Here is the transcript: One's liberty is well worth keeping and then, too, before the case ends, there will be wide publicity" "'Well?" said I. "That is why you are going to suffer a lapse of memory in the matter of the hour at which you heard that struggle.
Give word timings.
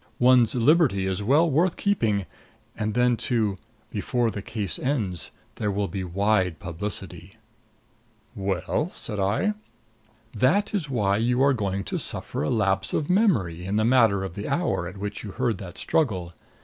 One's 0.17 0.55
liberty 0.55 1.05
is 1.05 1.21
well 1.21 1.47
worth 1.47 1.77
keeping 1.77 2.25
and 2.75 2.95
then, 2.95 3.15
too, 3.15 3.59
before 3.91 4.31
the 4.31 4.41
case 4.41 4.79
ends, 4.79 5.29
there 5.57 5.69
will 5.69 5.87
be 5.87 6.03
wide 6.03 6.57
publicity" 6.57 7.37
"'Well?" 8.35 8.89
said 8.89 9.19
I. 9.19 9.53
"That 10.33 10.73
is 10.73 10.89
why 10.89 11.17
you 11.17 11.43
are 11.43 11.53
going 11.53 11.83
to 11.83 11.99
suffer 11.99 12.41
a 12.41 12.49
lapse 12.49 12.93
of 12.95 13.11
memory 13.11 13.63
in 13.63 13.75
the 13.75 13.85
matter 13.85 14.23
of 14.23 14.33
the 14.33 14.47
hour 14.47 14.87
at 14.87 14.97
which 14.97 15.23
you 15.23 15.33
heard 15.33 15.59
that 15.59 15.77
struggle. 15.77 16.33